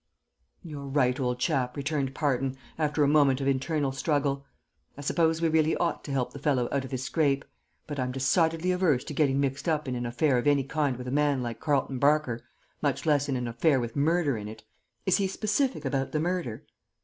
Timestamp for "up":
9.69-9.87